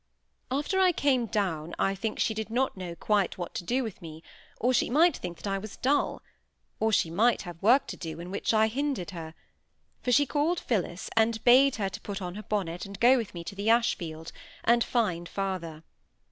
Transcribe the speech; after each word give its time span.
After 0.49 0.79
I 0.79 0.91
came 0.93 1.27
down, 1.27 1.75
I 1.77 1.93
think 1.93 2.17
she 2.19 2.33
did 2.33 2.49
not 2.49 2.73
quite 2.99 3.37
know 3.37 3.41
what 3.43 3.53
to 3.53 3.63
do 3.63 3.83
with 3.83 4.01
me; 4.01 4.23
or 4.59 4.73
she 4.73 4.89
might 4.89 5.15
think 5.15 5.37
that 5.37 5.45
I 5.45 5.59
was 5.59 5.77
dull; 5.77 6.23
or 6.79 6.91
she 6.91 7.11
might 7.11 7.43
have 7.43 7.61
work 7.61 7.85
to 7.85 7.97
do 7.97 8.19
in 8.19 8.31
which 8.31 8.51
I 8.51 8.65
hindered 8.65 9.11
her; 9.11 9.35
for 10.01 10.11
she 10.11 10.25
called 10.25 10.59
Phillis, 10.59 11.11
and 11.15 11.43
bade 11.43 11.75
her 11.75 11.91
put 12.01 12.19
on 12.19 12.33
her 12.33 12.41
bonnet, 12.41 12.83
and 12.83 12.99
go 12.99 13.15
with 13.15 13.35
me 13.35 13.43
to 13.43 13.53
the 13.53 13.69
Ashfield, 13.69 14.31
and 14.63 14.83
find 14.83 15.29
father. 15.29 15.83